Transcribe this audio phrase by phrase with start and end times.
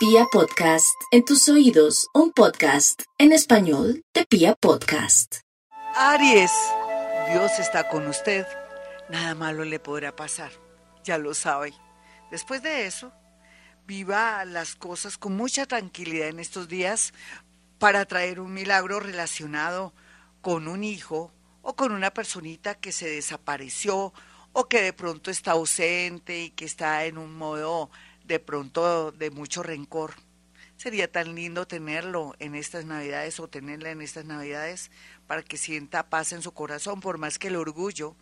[0.00, 5.40] Pia Podcast, en tus oídos, un podcast en español de Pia Podcast.
[5.94, 6.50] Aries,
[7.30, 8.46] Dios está con usted,
[9.10, 10.52] nada malo le podrá pasar,
[11.04, 11.74] ya lo sabe.
[12.30, 13.12] Después de eso,
[13.84, 17.12] viva las cosas con mucha tranquilidad en estos días
[17.78, 19.92] para traer un milagro relacionado
[20.40, 21.30] con un hijo
[21.60, 24.14] o con una personita que se desapareció
[24.54, 27.90] o que de pronto está ausente y que está en un modo
[28.30, 30.14] de pronto de mucho rencor.
[30.76, 34.92] Sería tan lindo tenerlo en estas navidades o tenerla en estas navidades
[35.26, 38.14] para que sienta paz en su corazón, por más que el orgullo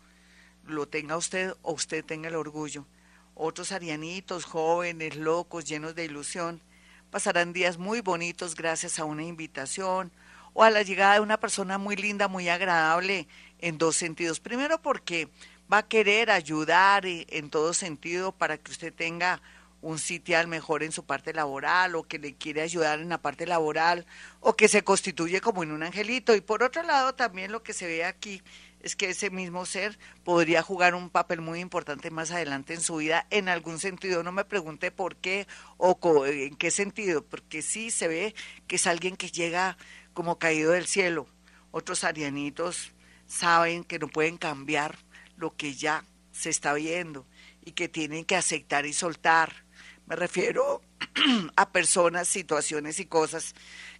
[0.64, 2.86] lo tenga usted o usted tenga el orgullo.
[3.34, 6.62] Otros arianitos, jóvenes, locos, llenos de ilusión,
[7.10, 10.10] pasarán días muy bonitos gracias a una invitación
[10.54, 13.28] o a la llegada de una persona muy linda, muy agradable
[13.58, 14.40] en dos sentidos.
[14.40, 15.28] Primero porque
[15.70, 19.42] va a querer ayudar en todo sentido para que usted tenga
[19.80, 23.22] un sitio al mejor en su parte laboral o que le quiere ayudar en la
[23.22, 24.06] parte laboral
[24.40, 26.34] o que se constituye como en un angelito.
[26.34, 28.42] Y por otro lado, también lo que se ve aquí
[28.80, 32.96] es que ese mismo ser podría jugar un papel muy importante más adelante en su
[32.96, 34.22] vida en algún sentido.
[34.22, 38.34] No me pregunte por qué o en qué sentido, porque sí se ve
[38.66, 39.76] que es alguien que llega
[40.12, 41.26] como caído del cielo.
[41.70, 42.92] Otros arianitos
[43.26, 44.98] saben que no pueden cambiar
[45.36, 47.26] lo que ya se está viendo
[47.64, 49.67] y que tienen que aceptar y soltar.
[50.08, 50.80] Me refiero
[51.56, 53.54] a personas, situaciones y cosas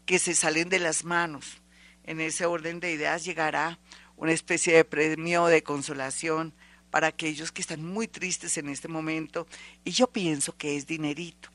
[0.07, 1.61] que se salen de las manos.
[2.03, 3.79] En ese orden de ideas llegará
[4.17, 6.55] una especie de premio de consolación
[6.91, 9.47] para aquellos que están muy tristes en este momento
[9.85, 11.51] y yo pienso que es dinerito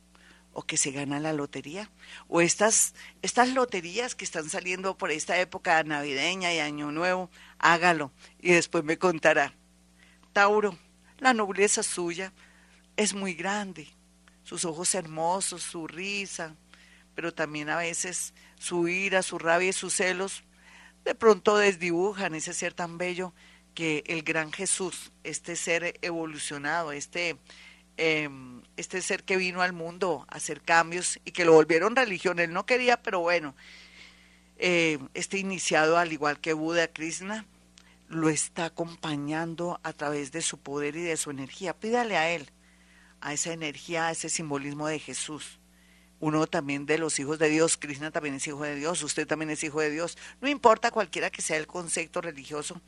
[0.52, 1.90] o que se gana la lotería
[2.28, 2.94] o estas
[3.24, 8.84] estas loterías que están saliendo por esta época navideña y año nuevo, hágalo y después
[8.84, 9.56] me contará.
[10.32, 10.78] Tauro,
[11.18, 12.32] la nobleza suya
[12.96, 13.88] es muy grande,
[14.44, 16.56] sus ojos hermosos, su risa,
[17.16, 20.44] pero también a veces su ira, su rabia y sus celos
[21.04, 23.34] de pronto desdibujan ese ser tan bello
[23.74, 27.38] que el gran Jesús, este ser evolucionado, este,
[27.98, 32.40] em, este ser que vino al mundo a hacer cambios y que lo volvieron religión,
[32.40, 33.56] él no quería, pero bueno,
[34.58, 37.46] eh, este iniciado al igual que Buda, Krishna,
[38.08, 41.74] lo está acompañando a través de su poder y de su energía.
[41.74, 42.52] Pídale a él,
[43.24, 45.60] a esa energía, a ese simbolismo de Jesús.
[46.20, 49.50] Uno también de los hijos de Dios, Krishna también es hijo de Dios, usted también
[49.50, 52.82] es hijo de Dios, no importa cualquiera que sea el concepto religioso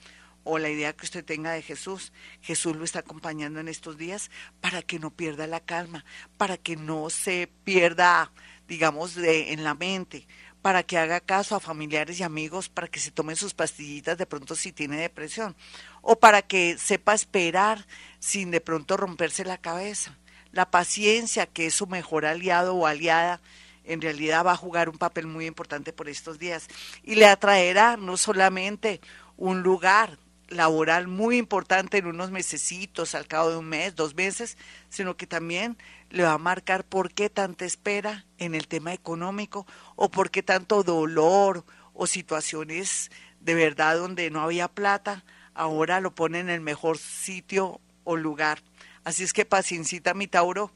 [0.43, 4.29] o la idea que usted tenga de Jesús, Jesús lo está acompañando en estos días
[4.61, 6.05] para que no pierda la calma,
[6.37, 8.31] para que no se pierda,
[8.67, 10.27] digamos, de, en la mente,
[10.61, 14.25] para que haga caso a familiares y amigos, para que se tomen sus pastillitas de
[14.25, 15.55] pronto si tiene depresión,
[16.01, 17.87] o para que sepa esperar
[18.19, 20.17] sin de pronto romperse la cabeza
[20.55, 23.41] la paciencia, que es su mejor aliado o aliada,
[23.83, 26.69] en realidad va a jugar un papel muy importante por estos días
[27.03, 29.01] y le atraerá no solamente
[29.35, 30.17] un lugar
[30.47, 34.57] laboral muy importante en unos mesecitos, al cabo de un mes, dos meses,
[34.87, 35.77] sino que también
[36.09, 39.67] le va a marcar por qué tanta espera en el tema económico
[39.97, 43.11] o por qué tanto dolor o situaciones
[43.41, 48.61] de verdad donde no había plata, ahora lo pone en el mejor sitio o lugar.
[49.05, 50.71] Así es que paciencita, mi Tauro,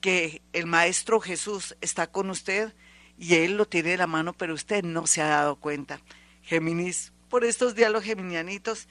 [0.00, 2.74] que el Maestro Jesús está con usted
[3.16, 6.00] y Él lo tiene de la mano, pero usted no se ha dado cuenta.
[6.42, 8.88] Géminis, por estos días los geminianitos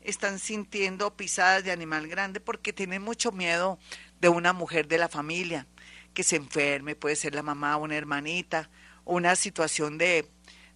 [0.00, 3.78] están sintiendo pisadas de animal grande porque tienen mucho miedo
[4.20, 5.66] de una mujer de la familia
[6.14, 8.70] que se enferme, puede ser la mamá, una hermanita,
[9.04, 10.26] una situación de,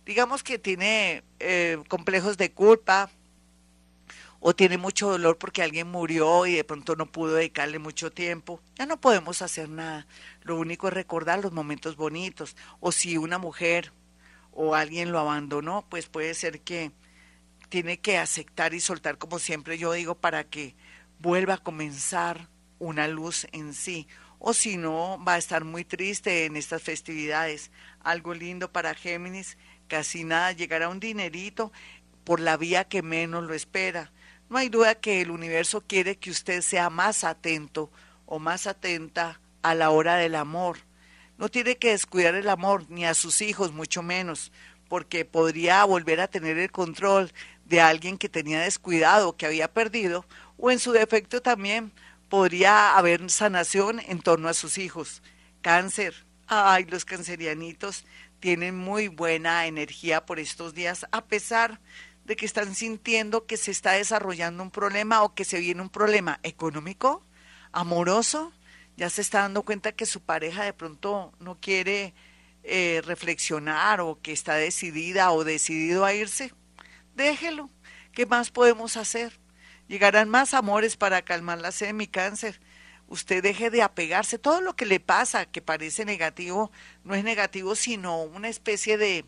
[0.04, 3.10] digamos que tiene eh, complejos de culpa,
[4.46, 8.60] o tiene mucho dolor porque alguien murió y de pronto no pudo dedicarle mucho tiempo,
[8.74, 10.06] ya no podemos hacer nada.
[10.42, 12.54] Lo único es recordar los momentos bonitos.
[12.78, 13.90] O si una mujer
[14.52, 16.92] o alguien lo abandonó, pues puede ser que
[17.70, 20.74] tiene que aceptar y soltar, como siempre yo digo, para que
[21.20, 24.08] vuelva a comenzar una luz en sí.
[24.38, 27.70] O si no, va a estar muy triste en estas festividades.
[28.00, 29.56] Algo lindo para Géminis,
[29.88, 31.72] casi nada, llegará un dinerito
[32.24, 34.12] por la vía que menos lo espera
[34.48, 37.90] no hay duda que el universo quiere que usted sea más atento
[38.26, 40.78] o más atenta a la hora del amor.
[41.38, 44.52] No tiene que descuidar el amor, ni a sus hijos, mucho menos,
[44.88, 47.32] porque podría volver a tener el control
[47.64, 50.24] de alguien que tenía descuidado, que había perdido,
[50.58, 51.92] o en su defecto también
[52.28, 55.22] podría haber sanación en torno a sus hijos.
[55.62, 56.14] Cáncer.
[56.46, 58.04] Ay, los cancerianitos
[58.38, 61.78] tienen muy buena energía por estos días, a pesar de
[62.24, 66.40] que están sintiendo que se está desarrollando un problema o que se viene un problema
[66.42, 67.22] económico,
[67.72, 68.52] amoroso,
[68.96, 72.14] ya se está dando cuenta que su pareja de pronto no quiere
[72.62, 76.52] eh, reflexionar o que está decidida o decidido a irse,
[77.14, 77.70] déjelo.
[78.12, 79.38] ¿Qué más podemos hacer?
[79.88, 82.60] Llegarán más amores para calmar la sed de mi cáncer.
[83.08, 84.38] Usted deje de apegarse.
[84.38, 86.70] Todo lo que le pasa que parece negativo
[87.02, 89.24] no es negativo, sino una especie de,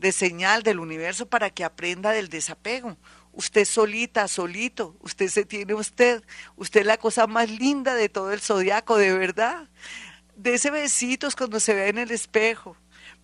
[0.00, 2.96] de señal del universo para que aprenda del desapego.
[3.32, 6.24] Usted solita, solito, usted se tiene usted.
[6.56, 9.68] Usted es la cosa más linda de todo el zodiaco, de verdad.
[10.42, 12.76] ese besitos cuando se ve en el espejo.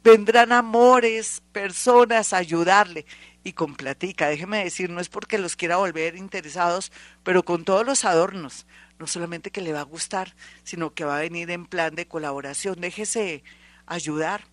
[0.04, 3.06] Vendrán amores, personas a ayudarle
[3.42, 4.28] y con platica.
[4.28, 6.92] Déjeme decir, no es porque los quiera volver interesados,
[7.24, 8.66] pero con todos los adornos.
[8.98, 12.06] No solamente que le va a gustar, sino que va a venir en plan de
[12.06, 12.80] colaboración.
[12.80, 13.42] Déjese
[13.86, 14.44] ayudar.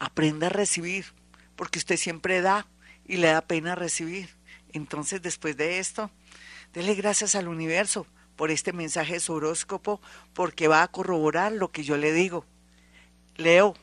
[0.00, 1.04] Aprenda a recibir,
[1.54, 2.66] porque usted siempre da
[3.06, 4.30] y le da pena recibir.
[4.72, 6.10] Entonces, después de esto,
[6.72, 10.00] dele gracias al universo por este mensaje de su horóscopo,
[10.32, 12.46] porque va a corroborar lo que yo le digo.
[13.36, 13.76] Leo,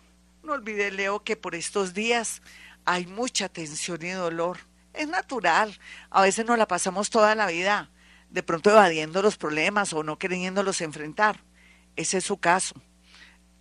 [0.43, 2.41] no olvide, Leo, que por estos días
[2.83, 4.57] hay mucha tensión y dolor.
[4.93, 5.77] Es natural.
[6.09, 7.91] A veces nos la pasamos toda la vida
[8.31, 11.43] de pronto evadiendo los problemas o no queriéndolos enfrentar.
[11.95, 12.75] Ese es su caso.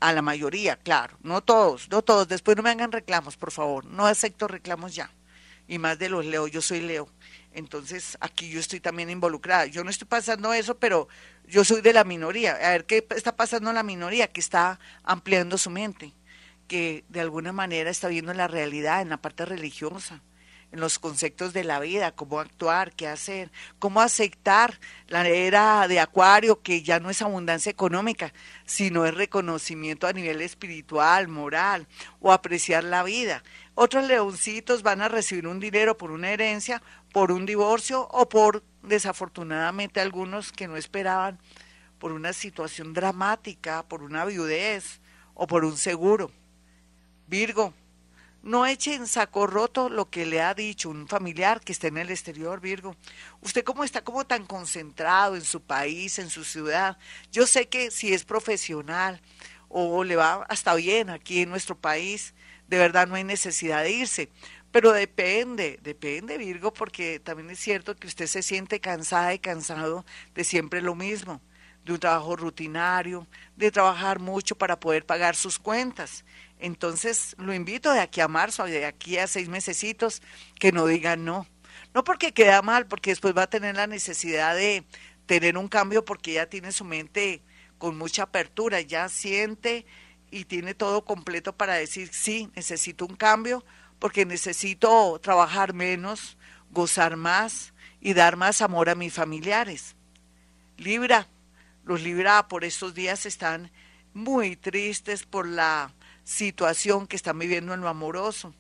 [0.00, 1.16] A la mayoría, claro.
[1.22, 2.28] No todos, no todos.
[2.28, 3.84] Después no me hagan reclamos, por favor.
[3.86, 5.10] No acepto reclamos ya.
[5.68, 6.46] Y más de los Leo.
[6.46, 7.08] Yo soy Leo.
[7.52, 9.66] Entonces aquí yo estoy también involucrada.
[9.66, 11.08] Yo no estoy pasando eso, pero
[11.46, 12.52] yo soy de la minoría.
[12.52, 16.12] A ver qué está pasando la minoría que está ampliando su mente
[16.66, 20.22] que de alguna manera está viendo la realidad, en la parte religiosa,
[20.72, 24.78] en los conceptos de la vida, cómo actuar, qué hacer, cómo aceptar
[25.08, 28.32] la era de Acuario, que ya no es abundancia económica,
[28.64, 31.86] sino es reconocimiento a nivel espiritual, moral,
[32.20, 33.42] o apreciar la vida.
[33.74, 38.64] Otros leoncitos van a recibir un dinero por una herencia, por un divorcio o por,
[38.82, 41.38] desafortunadamente, algunos que no esperaban,
[41.98, 45.00] por una situación dramática, por una viudez
[45.34, 46.30] o por un seguro.
[47.26, 47.72] Virgo,
[48.46, 51.98] no eche en saco roto lo que le ha dicho un familiar que está en
[51.98, 52.94] el exterior, Virgo.
[53.40, 56.96] Usted cómo está como tan concentrado en su país, en su ciudad.
[57.32, 59.20] Yo sé que si es profesional
[59.68, 62.34] o le va hasta bien aquí en nuestro país,
[62.68, 64.30] de verdad no hay necesidad de irse.
[64.70, 70.06] Pero depende, depende, Virgo, porque también es cierto que usted se siente cansada y cansado
[70.36, 71.40] de siempre lo mismo,
[71.84, 73.26] de un trabajo rutinario,
[73.56, 76.24] de trabajar mucho para poder pagar sus cuentas.
[76.58, 80.22] Entonces lo invito de aquí a marzo, de aquí a seis mesecitos,
[80.58, 81.46] que no diga no.
[81.94, 84.84] No porque queda mal, porque después va a tener la necesidad de
[85.26, 87.42] tener un cambio porque ya tiene su mente
[87.78, 89.86] con mucha apertura, ya siente
[90.30, 93.64] y tiene todo completo para decir, sí, necesito un cambio
[93.98, 96.36] porque necesito trabajar menos,
[96.70, 99.96] gozar más y dar más amor a mis familiares.
[100.76, 101.28] Libra,
[101.84, 103.70] los Libra por estos días están
[104.12, 105.94] muy tristes por la
[106.26, 108.52] situación que están viviendo en lo amoroso.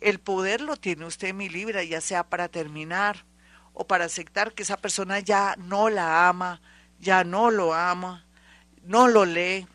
[0.00, 3.24] El poder lo tiene usted, mi Libra, ya sea para terminar
[3.72, 6.60] o para aceptar que esa persona ya no la ama,
[7.00, 8.26] ya no lo ama,
[8.82, 9.66] no lo lee,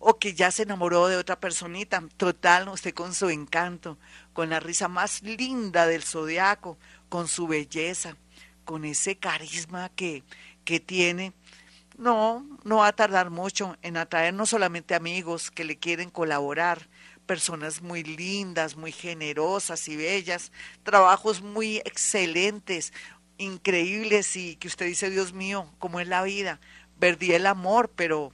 [0.00, 2.02] o que ya se enamoró de otra personita.
[2.16, 3.96] Total, usted con su encanto,
[4.32, 6.76] con la risa más linda del zodiaco,
[7.08, 8.16] con su belleza,
[8.64, 10.24] con ese carisma que,
[10.64, 11.34] que tiene,
[11.96, 16.88] no, no va a tardar mucho en atraer no solamente amigos que le quieren colaborar,
[17.26, 22.92] personas muy lindas, muy generosas y bellas, trabajos muy excelentes,
[23.38, 26.60] increíbles y que usted dice, Dios mío, ¿cómo es la vida?
[26.98, 28.32] Perdí el amor, pero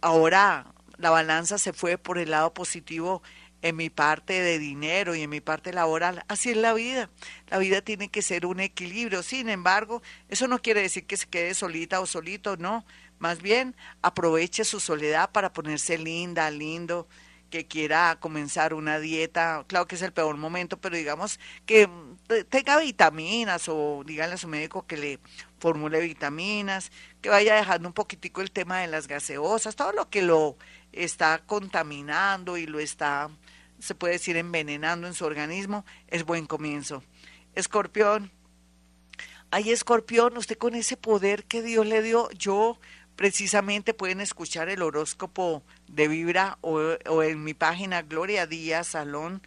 [0.00, 0.66] ahora
[0.98, 3.22] la balanza se fue por el lado positivo
[3.62, 6.24] en mi parte de dinero y en mi parte laboral.
[6.28, 7.10] Así es la vida.
[7.48, 9.22] La vida tiene que ser un equilibrio.
[9.22, 12.84] Sin embargo, eso no quiere decir que se quede solita o solito, no.
[13.18, 17.08] Más bien, aproveche su soledad para ponerse linda, lindo,
[17.56, 19.64] que quiera comenzar una dieta.
[19.66, 21.88] Claro que es el peor momento, pero digamos que
[22.50, 25.20] tenga vitaminas o díganle a su médico que le
[25.58, 30.20] formule vitaminas, que vaya dejando un poquitico el tema de las gaseosas, todo lo que
[30.20, 30.58] lo
[30.92, 33.30] está contaminando y lo está
[33.78, 37.02] se puede decir envenenando en su organismo, es buen comienzo.
[37.54, 38.32] Escorpión,
[39.50, 42.78] ay escorpión, usted con ese poder que Dios le dio, yo
[43.16, 49.42] precisamente pueden escuchar el horóscopo de Vibra o, en mi página Gloria Díaz Salón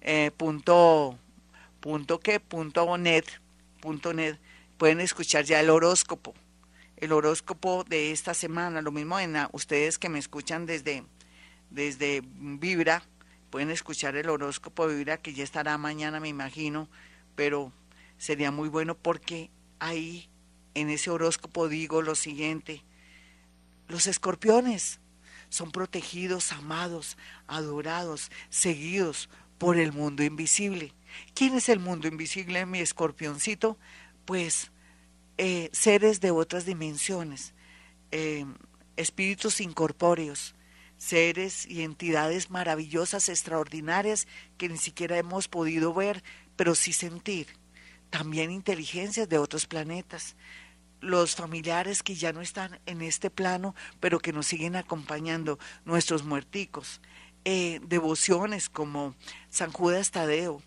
[0.00, 1.18] eh, punto,
[1.80, 3.26] punto punto net
[3.80, 4.38] punto net
[4.78, 6.34] pueden escuchar ya el horóscopo
[6.96, 8.82] el horóscopo de esta semana.
[8.82, 11.04] Lo mismo en ustedes que me escuchan desde
[11.70, 13.02] desde Vibra
[13.50, 16.88] Pueden escuchar el horóscopo de Vibra que ya estará mañana, me imagino,
[17.34, 17.72] pero
[18.16, 19.50] sería muy bueno porque
[19.80, 20.28] ahí
[20.74, 22.84] en ese horóscopo digo lo siguiente,
[23.90, 25.00] Los escorpiones
[25.48, 27.18] son protegidos, amados,
[27.48, 29.28] adorados, seguidos
[29.58, 30.94] por el mundo invisible.
[31.34, 33.78] ¿Quién es el mundo invisible, mi escorpioncito?
[34.26, 34.70] Pues
[35.38, 37.52] eh, seres de otras dimensiones,
[38.12, 38.46] eh,
[38.96, 40.54] espíritus incorpóreos,
[40.96, 46.22] seres y entidades maravillosas, extraordinarias, que ni siquiera hemos podido ver,
[46.54, 47.48] pero sí sentir.
[48.08, 50.36] También inteligencias de otros planetas.
[51.00, 56.24] Los familiares que ya no están en este plano, pero que nos siguen acompañando, nuestros
[56.24, 57.00] muerticos.
[57.44, 59.14] Eh, devociones como
[59.48, 60.62] San Judas Tadeo,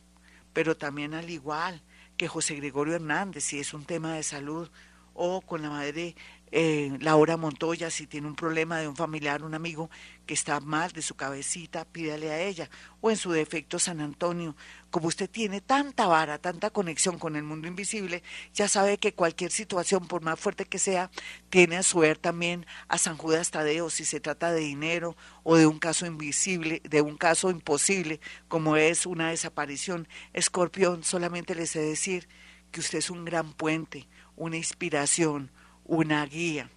[0.53, 1.83] pero también al igual
[2.17, 4.69] que José Gregorio Hernández, si es un tema de salud,
[5.13, 6.15] o con la madre
[6.55, 9.89] eh, Laura Montoya, si tiene un problema de un familiar, un amigo
[10.27, 12.69] que está mal de su cabecita, pídale a ella.
[13.01, 14.55] O en su defecto San Antonio,
[14.91, 18.21] como usted tiene tanta vara, tanta conexión con el mundo invisible,
[18.53, 21.09] ya sabe que cualquier situación, por más fuerte que sea,
[21.49, 25.55] tiene a su ver también a San Judas Tadeo, si se trata de dinero o
[25.55, 30.07] de un caso invisible, de un caso imposible, como es una desaparición.
[30.33, 32.27] Escorpión, solamente le sé decir
[32.69, 35.49] que usted es un gran puente, una inspiración,
[35.85, 36.69] una guía,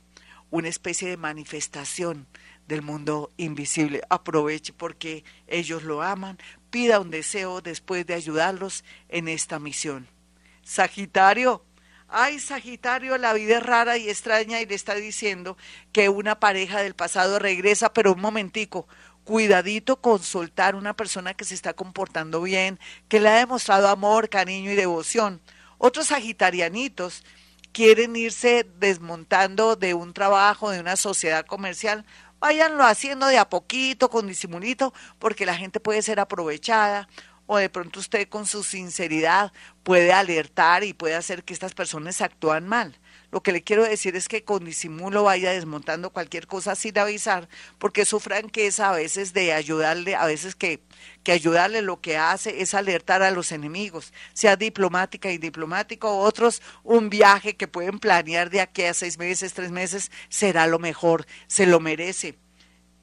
[0.50, 2.26] una especie de manifestación
[2.66, 4.02] del mundo invisible.
[4.08, 6.38] Aproveche porque ellos lo aman,
[6.70, 10.08] pida un deseo después de ayudarlos en esta misión.
[10.62, 11.64] Sagitario,
[12.08, 15.56] ay Sagitario, la vida es rara y extraña y le está diciendo
[15.92, 18.88] que una pareja del pasado regresa, pero un momentico,
[19.25, 24.28] cuidadito con soltar una persona que se está comportando bien, que le ha demostrado amor,
[24.28, 25.40] cariño y devoción.
[25.78, 27.25] Otros sagitarianitos
[27.76, 32.06] quieren irse desmontando de un trabajo, de una sociedad comercial,
[32.40, 37.06] váyanlo haciendo de a poquito, con disimulito, porque la gente puede ser aprovechada
[37.45, 39.52] o de pronto usted con su sinceridad
[39.83, 42.99] puede alertar y puede hacer que estas personas actúan mal.
[43.30, 47.49] Lo que le quiero decir es que con disimulo vaya desmontando cualquier cosa sin avisar,
[47.78, 50.80] porque su franqueza a veces de ayudarle, a veces que,
[51.23, 56.62] que ayudarle lo que hace es alertar a los enemigos, sea diplomática y diplomático, otros
[56.85, 61.26] un viaje que pueden planear de aquí a seis meses, tres meses, será lo mejor,
[61.47, 62.37] se lo merece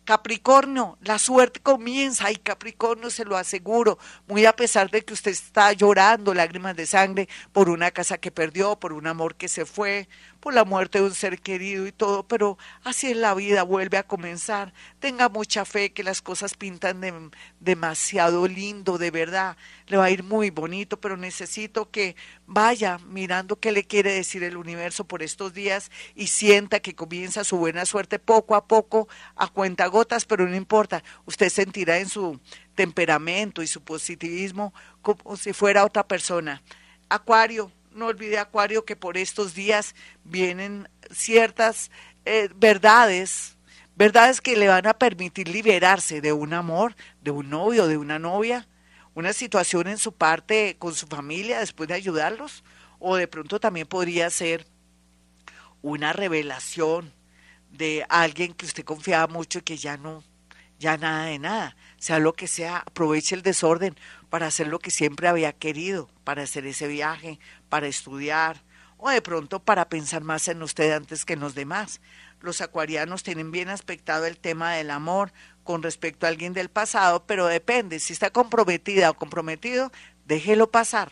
[0.06, 5.32] Capricornio, la suerte comienza y Capricornio se lo aseguro, muy a pesar de que usted
[5.32, 9.66] está llorando lágrimas de sangre por una casa que perdió, por un amor que se
[9.66, 10.10] fue,
[10.44, 13.98] por la muerte de un ser querido y todo, pero así es la vida, vuelve
[13.98, 14.74] a comenzar.
[15.00, 17.32] Tenga mucha fe que las cosas pintan
[17.62, 19.56] demasiado lindo, de verdad.
[19.88, 24.44] Le va a ir muy bonito, pero necesito que vaya mirando qué le quiere decir
[24.44, 29.08] el universo por estos días y sienta que comienza su buena suerte poco a poco,
[29.38, 31.06] a cuenta gotas, pero no importa.
[31.26, 32.38] Usted sentirá en su
[32.76, 36.62] temperamento y su positivismo como si fuera otra persona.
[37.08, 41.92] Acuario, no olvide Acuario que por estos días vienen ciertas
[42.26, 43.58] eh, verdades,
[43.96, 48.20] verdades que le van a permitir liberarse de un amor, de un novio, de una
[48.20, 48.68] novia,
[49.14, 52.64] una situación en su parte con su familia después de ayudarlos,
[53.00, 54.66] o de pronto también podría ser
[55.82, 57.14] una revelación
[57.70, 60.24] de alguien que usted confiaba mucho y que ya no,
[60.80, 63.96] ya nada de nada, sea lo que sea, aproveche el desorden
[64.34, 67.38] para hacer lo que siempre había querido, para hacer ese viaje,
[67.70, 68.64] para estudiar
[68.98, 72.02] o de pronto para pensar más en usted antes que en los demás.
[72.40, 77.28] Los acuarianos tienen bien aspectado el tema del amor con respecto a alguien del pasado,
[77.28, 79.92] pero depende, si está comprometida o comprometido,
[80.26, 81.12] déjelo pasar.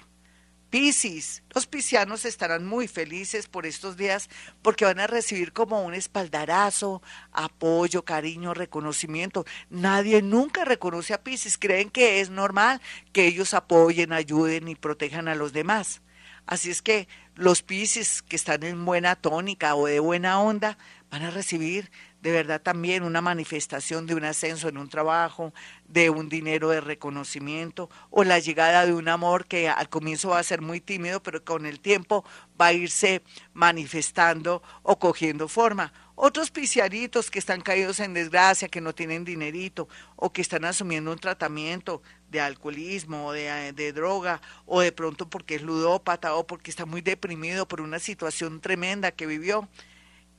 [0.72, 4.30] Piscis, los piscianos estarán muy felices por estos días
[4.62, 7.02] porque van a recibir como un espaldarazo,
[7.34, 9.46] apoyo, cariño, reconocimiento.
[9.70, 15.28] Nadie nunca reconoce a Piscis, creen que es normal que ellos apoyen, ayuden y protejan
[15.28, 16.02] a los demás.
[16.46, 20.78] Así es que los Piscis que están en buena tónica o de buena onda
[21.10, 25.54] van a recibir de verdad también una manifestación de un ascenso en un trabajo,
[25.88, 30.40] de un dinero de reconocimiento o la llegada de un amor que al comienzo va
[30.40, 32.24] a ser muy tímido, pero con el tiempo
[32.60, 33.24] va a irse
[33.54, 35.92] manifestando o cogiendo forma.
[36.16, 41.12] Otros pisciaritos que están caídos en desgracia, que no tienen dinerito o que están asumiendo
[41.12, 46.46] un tratamiento de alcoholismo o de, de, droga o de pronto porque es ludópata o
[46.46, 49.68] porque está muy deprimido por una situación tremenda que vivió.